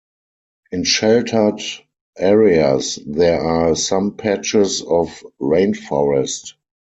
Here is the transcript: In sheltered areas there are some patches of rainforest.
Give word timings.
In 0.71 0.83
sheltered 0.83 1.61
areas 2.17 2.97
there 3.05 3.39
are 3.39 3.75
some 3.75 4.17
patches 4.17 4.81
of 4.81 5.21
rainforest. 5.39 6.55